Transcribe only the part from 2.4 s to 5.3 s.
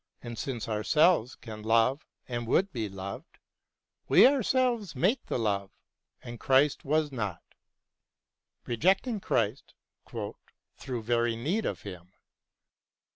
would be loved. We ourselves make